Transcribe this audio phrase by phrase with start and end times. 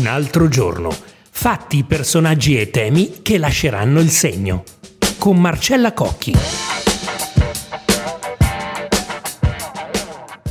[0.00, 0.88] Un altro giorno.
[1.30, 4.64] Fatti, personaggi e temi che lasceranno il segno.
[5.18, 6.34] Con Marcella Cocchi.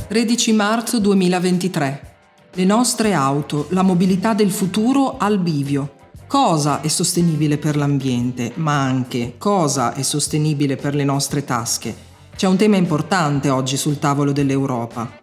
[0.06, 2.14] 13 marzo 2023.
[2.52, 5.94] Le nostre auto, la mobilità del futuro al bivio.
[6.28, 11.92] Cosa è sostenibile per l'ambiente, ma anche cosa è sostenibile per le nostre tasche?
[12.36, 15.19] C'è un tema importante oggi sul tavolo dell'Europa.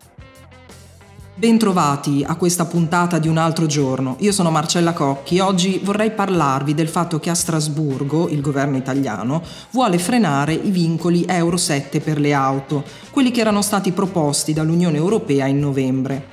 [1.39, 4.15] Bentrovati a questa puntata di un altro giorno.
[4.21, 9.43] Io sono Marcella Cocchi oggi vorrei parlarvi del fatto che a Strasburgo il governo italiano
[9.69, 14.97] vuole frenare i vincoli Euro 7 per le auto, quelli che erano stati proposti dall'Unione
[14.97, 16.25] Europea in novembre.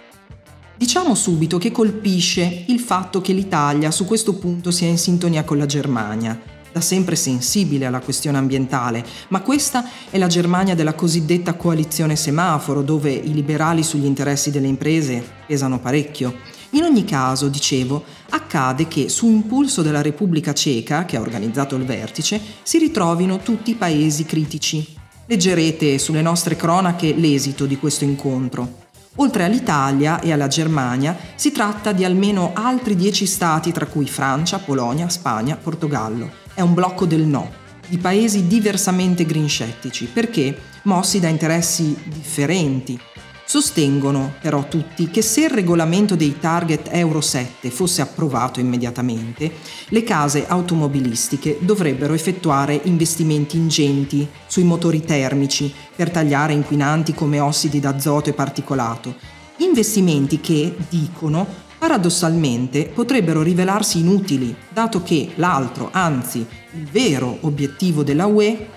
[0.75, 5.59] Diciamo subito che colpisce il fatto che l'Italia su questo punto sia in sintonia con
[5.59, 11.55] la Germania da sempre sensibile alla questione ambientale, ma questa è la Germania della cosiddetta
[11.55, 16.35] coalizione semaforo, dove i liberali sugli interessi delle imprese pesano parecchio.
[16.71, 21.85] In ogni caso, dicevo, accade che su impulso della Repubblica Ceca, che ha organizzato il
[21.85, 24.85] vertice, si ritrovino tutti i paesi critici.
[25.27, 28.83] Leggerete sulle nostre cronache l'esito di questo incontro.
[29.19, 34.59] Oltre all'Italia e alla Germania, si tratta di almeno altri dieci stati, tra cui Francia,
[34.59, 37.51] Polonia, Spagna, Portogallo è un blocco del no,
[37.87, 42.99] di paesi diversamente grinscettici, perché, mossi da interessi differenti,
[43.47, 49.53] sostengono però tutti che se il regolamento dei target Euro 7 fosse approvato immediatamente,
[49.89, 57.81] le case automobilistiche dovrebbero effettuare investimenti ingenti sui motori termici per tagliare inquinanti come ossidi
[57.81, 59.15] d'azoto e particolato,
[59.59, 61.47] investimenti che, dicono,
[61.85, 68.69] paradossalmente potrebbero rivelarsi inutili, dato che l'altro, anzi il vero obiettivo della UE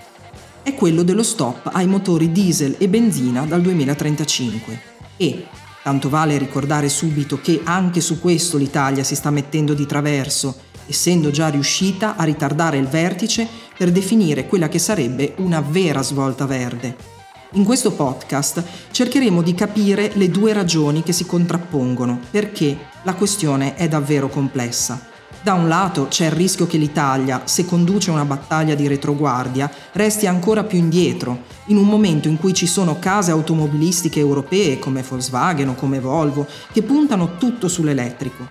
[0.62, 4.80] è quello dello stop ai motori diesel e benzina dal 2035.
[5.16, 5.46] E,
[5.82, 11.30] tanto vale ricordare subito che anche su questo l'Italia si sta mettendo di traverso, essendo
[11.30, 17.17] già riuscita a ritardare il vertice per definire quella che sarebbe una vera svolta verde
[17.52, 23.74] in questo podcast cercheremo di capire le due ragioni che si contrappongono, perché la questione
[23.74, 25.06] è davvero complessa.
[25.40, 30.26] Da un lato c'è il rischio che l'Italia, se conduce una battaglia di retroguardia, resti
[30.26, 35.68] ancora più indietro, in un momento in cui ci sono case automobilistiche europee come Volkswagen
[35.68, 38.50] o come Volvo che puntano tutto sull'elettrico.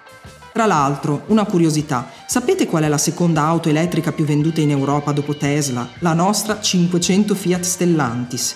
[0.54, 5.12] Tra l'altro, una curiosità, sapete qual è la seconda auto elettrica più venduta in Europa
[5.12, 5.88] dopo Tesla?
[6.00, 8.56] La nostra 500 Fiat Stellantis.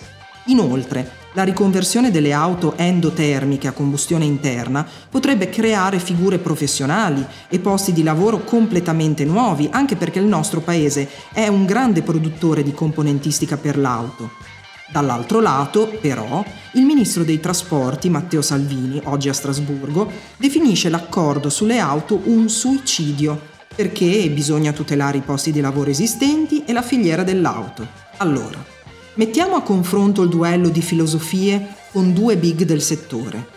[0.52, 7.94] Inoltre, la riconversione delle auto endotermiche a combustione interna potrebbe creare figure professionali e posti
[7.94, 13.56] di lavoro completamente nuovi, anche perché il nostro paese è un grande produttore di componentistica
[13.56, 14.32] per l'auto.
[14.92, 21.80] Dall'altro lato, però, il ministro dei trasporti, Matteo Salvini, oggi a Strasburgo, definisce l'accordo sulle
[21.80, 23.40] auto un suicidio,
[23.74, 27.88] perché bisogna tutelare i posti di lavoro esistenti e la filiera dell'auto.
[28.18, 28.81] Allora,
[29.22, 33.50] Mettiamo a confronto il duello di filosofie con due big del settore.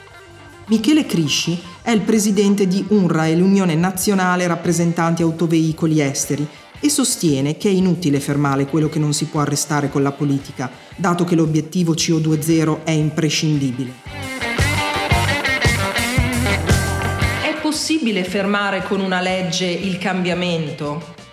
[0.67, 6.47] Michele Crisci è il presidente di UNRWA l'Unione Nazionale Rappresentanti Autoveicoli Esteri
[6.79, 10.71] e sostiene che è inutile fermare quello che non si può arrestare con la politica,
[10.97, 13.93] dato che l'obiettivo CO2 è imprescindibile.
[17.43, 21.24] È possibile fermare con una legge il cambiamento?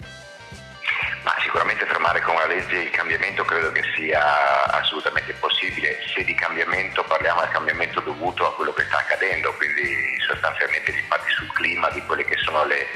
[2.51, 8.45] Legge il cambiamento credo che sia assolutamente possibile, se di cambiamento parliamo del cambiamento dovuto
[8.45, 12.65] a quello che sta accadendo, quindi sostanzialmente gli impatti sul clima di quelle che sono
[12.65, 12.87] le,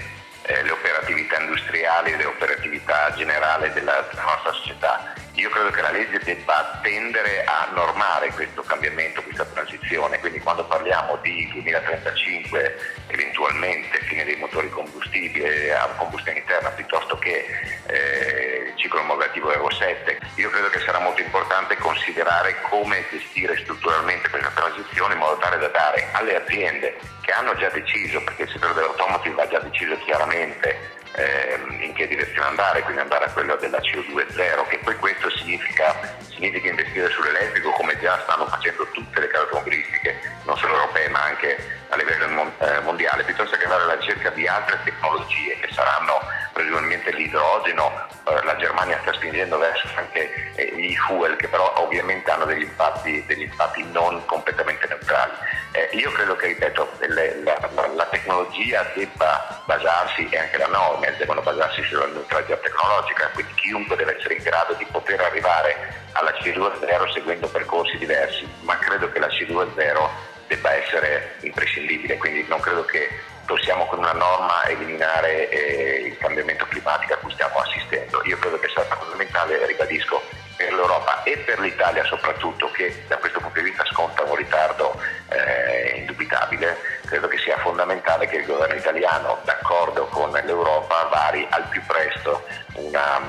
[0.42, 5.14] eh, le operatività industriali, le operatività generali della, della nostra società.
[5.36, 10.66] Io credo che la legge debba tendere a normare questo cambiamento, questa transizione, quindi quando
[10.66, 12.76] parliamo di 2035,
[13.08, 17.46] eventualmente fine dei motori combustibili a combustione interna piuttosto che
[17.88, 18.45] eh,
[18.86, 24.52] ciclo omologativo Euro 7, io credo che sarà molto importante considerare come gestire strutturalmente questa
[24.54, 28.76] transizione in modo tale da dare alle aziende che hanno già deciso, perché il settore
[28.76, 30.78] dell'automotive ha già deciso chiaramente
[31.16, 35.32] eh, in che direzione andare, quindi andare a quello della CO2 zero, che poi questo
[35.32, 41.10] significa, significa investire sull'elettrico come già stanno facendo tutte le case automobilistiche, non solo europee
[41.10, 41.58] ma anche
[41.90, 46.22] a livello eh, mondiale, piuttosto che andare alla ricerca di altre tecnologie che saranno
[46.56, 52.32] presumibilmente l'idrogeno, eh, la Germania sta spingendo verso anche eh, gli fuel che però ovviamente
[52.32, 55.34] hanno degli impatti, degli impatti non completamente neutrali.
[55.74, 60.68] Eh, io credo che, ripeto, le, la, la, la, tecnologia debba basarsi e anche le
[60.68, 66.04] norme devono basarsi sulla neutralità tecnologica, quindi chiunque deve essere in grado di poter arrivare
[66.14, 70.10] alla CO2 zero seguendo percorsi diversi, ma credo che la CO2 zero
[70.48, 73.10] debba essere imprescindibile, quindi non credo che
[73.46, 78.22] possiamo con una norma eliminare eh, il cambiamento climatico a cui stiamo assistendo.
[78.26, 80.22] Io credo che sia fondamentale, ribadisco,
[80.56, 85.00] per l'Europa e per l'Italia soprattutto, che da questo punto di vista sconta un ritardo
[85.30, 91.68] eh, indubitabile, credo che sia fondamentale che il governo italiano, d'accordo con l'Europa, vari al
[91.70, 92.46] più presto
[92.76, 93.22] una,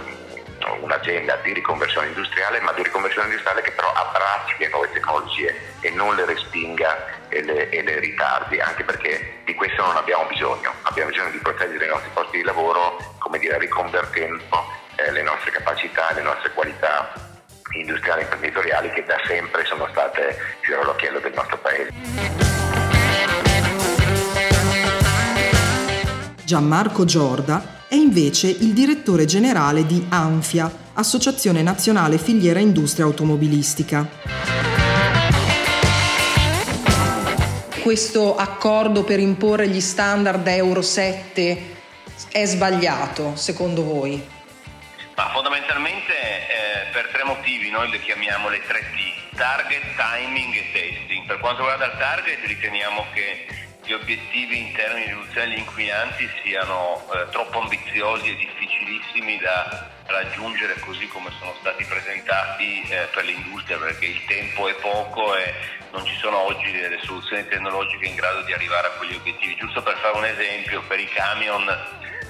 [0.81, 5.91] un'agenda di riconversione industriale, ma di riconversione industriale che però abbracci le nuove tecnologie e
[5.91, 10.73] non le respinga e le, e le ritardi, anche perché di questo non abbiamo bisogno,
[10.83, 14.45] abbiamo bisogno di proteggere i nostri posti di lavoro, come dire, riconvertendo
[14.97, 17.13] eh, le nostre capacità, le nostre qualità
[17.73, 21.91] industriali e imprenditoriali che da sempre sono state fiore all'occhiello del nostro Paese.
[26.45, 34.07] Gianmarco Giorda è invece il direttore generale di ANFIA, Associazione Nazionale Filiera Industria Automobilistica.
[37.81, 41.75] Questo accordo per imporre gli standard Euro 7
[42.31, 44.23] è sbagliato, secondo voi?
[45.17, 50.65] Ma fondamentalmente eh, per tre motivi noi le chiamiamo le tre T, target, timing e
[50.73, 51.25] testing.
[51.25, 56.29] Per quanto riguarda il target riteniamo che gli obiettivi in termini di riduzione degli inquinanti
[56.43, 63.25] siano eh, troppo ambiziosi e difficilissimi da raggiungere così come sono stati presentati eh, per
[63.25, 65.55] l'industria perché il tempo è poco e
[65.93, 69.55] non ci sono oggi delle soluzioni tecnologiche in grado di arrivare a quegli obiettivi.
[69.55, 71.69] Giusto per fare un esempio, per i camion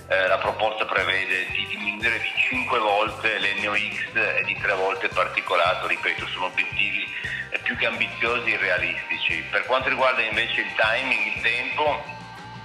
[0.08, 5.12] eh, la proposta prevede di diminuire di 5 volte l'NOx e di 3 volte il
[5.14, 7.04] particolato, ripeto, sono obiettivi
[7.50, 9.15] eh, più che ambiziosi e realistici.
[9.34, 12.04] Per quanto riguarda invece il timing, il tempo,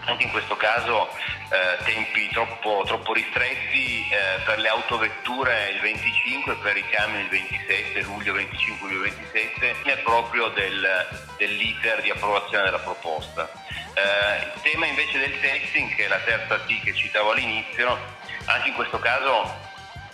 [0.06, 1.10] anche in questo caso
[1.50, 7.30] eh, tempi troppo, troppo ristretti, eh, per le autovetture il 25, per i camion il
[7.30, 13.50] 27, luglio 25, luglio 27, è proprio del, dell'iter di approvazione della proposta.
[13.94, 17.98] Eh, il tema invece del testing, che è la terza T che citavo all'inizio,
[18.46, 19.70] anche in questo caso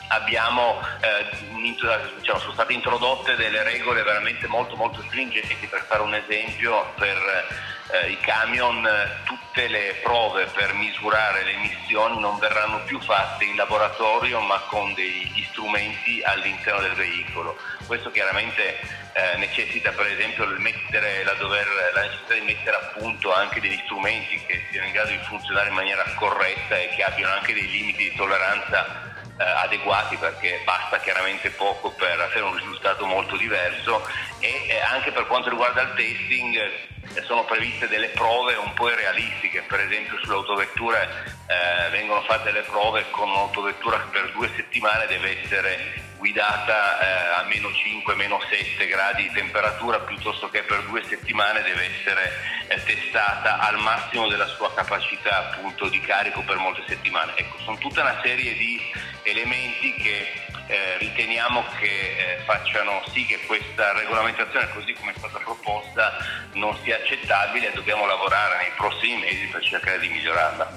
[0.07, 1.25] abbiamo, eh,
[1.61, 7.45] diciamo, sono state introdotte delle regole veramente molto molto stringenti, per fare un esempio, per
[7.91, 8.87] eh, i camion
[9.23, 14.93] tutte le prove per misurare le emissioni non verranno più fatte in laboratorio ma con
[14.93, 17.57] degli strumenti all'interno del veicolo.
[17.85, 18.79] Questo chiaramente
[19.13, 23.81] eh, necessita per esempio mettere, la, dover, la, necessità di mettere a punto anche degli
[23.85, 27.67] strumenti che siano in grado di funzionare in maniera corretta e che abbiano anche dei
[27.67, 34.05] limiti di tolleranza eh, adeguati perché basta chiaramente poco per avere un risultato molto diverso
[34.39, 38.89] e eh, anche per quanto riguarda il testing eh, sono previste delle prove un po'
[38.89, 41.07] irrealistiche, per esempio sulle autovetture
[41.47, 47.41] eh, vengono fatte le prove con un'autovettura che per due settimane deve essere guidata eh,
[47.41, 52.56] a meno 5, meno 7 gradi di temperatura piuttosto che per due settimane deve essere
[52.83, 57.33] testata al massimo della sua capacità appunto di carico per molte settimane.
[57.35, 58.79] Ecco, sono tutta una serie di
[59.23, 60.27] elementi che
[60.67, 66.11] eh, riteniamo che eh, facciano sì che questa regolamentazione così come è stata proposta
[66.53, 70.71] non sia accettabile e dobbiamo lavorare nei prossimi mesi per cercare di migliorarla.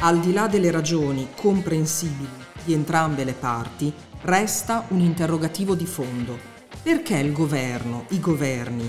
[0.00, 3.92] Al di là delle ragioni comprensibili di entrambe le parti,
[4.22, 6.55] resta un interrogativo di fondo.
[6.86, 8.88] Perché il governo, i governi,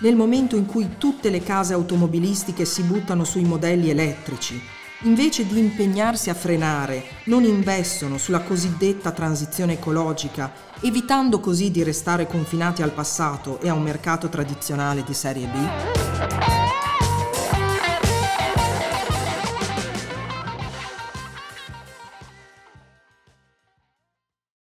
[0.00, 4.58] nel momento in cui tutte le case automobilistiche si buttano sui modelli elettrici,
[5.02, 12.26] invece di impegnarsi a frenare, non investono sulla cosiddetta transizione ecologica, evitando così di restare
[12.26, 16.55] confinati al passato e a un mercato tradizionale di serie B?